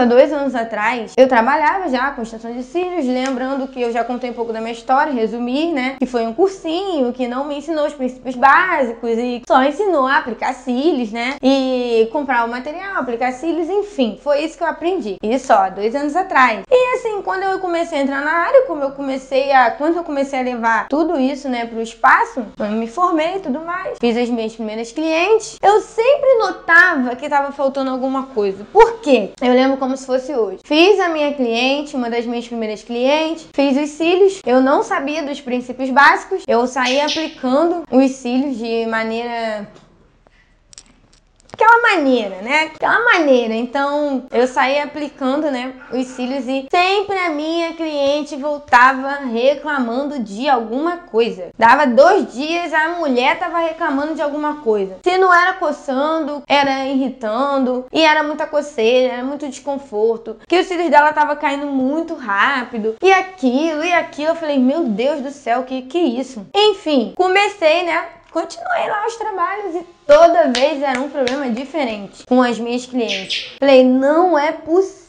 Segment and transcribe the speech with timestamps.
[0.00, 4.02] há dois anos atrás, eu trabalhava já com extensão de cílios, lembrando que eu já
[4.02, 5.96] contei um pouco da minha história, resumir, né?
[5.98, 10.18] Que foi um cursinho que não me ensinou os princípios básicos e só ensinou a
[10.18, 11.36] aplicar cílios, né?
[11.42, 15.16] E comprar o material, aplicar cílios, enfim, foi isso que eu aprendi.
[15.22, 16.62] Isso, ó, dois anos atrás.
[16.70, 19.70] E assim, quando eu comecei a entrar na área, como eu comecei a.
[19.70, 23.60] Quando eu comecei a levar tudo isso, né, pro espaço, eu me formei e tudo
[23.60, 28.66] mais, fiz as minhas primeiras clientes, eu sempre notava que tava faltando alguma coisa.
[28.72, 29.30] Por quê?
[29.40, 30.58] Eu lembro como se fosse hoje.
[30.64, 35.22] Fiz a minha cliente, uma das minhas primeiras clientes, fiz os cílios, eu não sabia
[35.22, 39.68] dos princípios básicos, eu saí aplicando os cílios de maneira
[41.90, 42.70] maneira, né?
[42.74, 43.54] Aquela maneira.
[43.54, 50.48] Então, eu saí aplicando, né, os cílios e sempre a minha cliente voltava reclamando de
[50.48, 51.48] alguma coisa.
[51.58, 54.98] Dava dois dias, a mulher tava reclamando de alguma coisa.
[55.02, 60.36] Se não era coçando, era irritando, e era muita coceira, era muito desconforto.
[60.48, 64.30] Que os cílios dela tava caindo muito rápido, e aquilo, e aquilo.
[64.30, 66.46] Eu falei, meu Deus do céu, que que isso?
[66.54, 68.04] Enfim, comecei, né?
[68.32, 73.56] Continuei lá os trabalhos e toda vez era um problema diferente com as minhas clientes.
[73.58, 74.99] Falei, não é possível,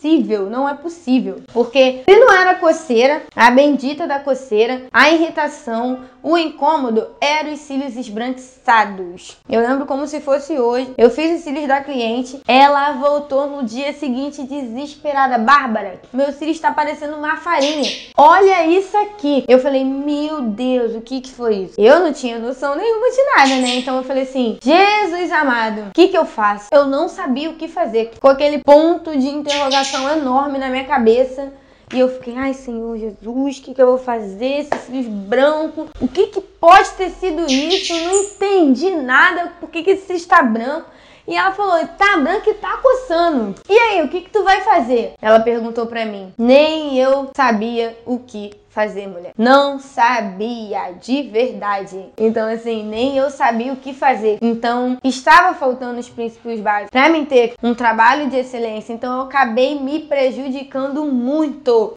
[0.49, 1.41] não é possível.
[1.53, 7.59] Porque se não era coceira, a bendita da coceira, a irritação, o incômodo eram os
[7.59, 9.37] cílios esbranquiçados.
[9.49, 10.93] Eu lembro como se fosse hoje.
[10.97, 15.37] Eu fiz os cílios da cliente, ela voltou no dia seguinte desesperada.
[15.37, 17.89] Bárbara, meu cílio está parecendo uma farinha.
[18.17, 19.43] Olha isso aqui.
[19.47, 21.75] Eu falei, meu Deus, o que que foi isso?
[21.77, 23.75] Eu não tinha noção nenhuma de nada, né?
[23.75, 26.67] Então eu falei assim, Jesus amado, o que que eu faço?
[26.71, 28.11] Eu não sabia o que fazer.
[28.19, 31.51] Com aquele ponto de interrogação enorme na minha cabeça.
[31.93, 34.59] E eu fiquei, ai Senhor Jesus, o que, que eu vou fazer?
[34.59, 37.93] Esses cílios brancos, o que, que pode ter sido isso?
[37.93, 40.89] Não entendi nada, por que, que esse está branco?
[41.27, 43.55] E ela falou, tá branco e tá coçando.
[43.69, 45.13] E aí, o que que tu vai fazer?
[45.21, 46.33] Ela perguntou pra mim.
[46.37, 49.33] Nem eu sabia o que fazer, mulher.
[49.37, 52.05] Não sabia de verdade.
[52.17, 54.39] Então, assim, nem eu sabia o que fazer.
[54.41, 58.93] Então, estava faltando os princípios básicos para mim ter um trabalho de excelência.
[58.93, 61.93] Então, eu acabei me prejudicando muito.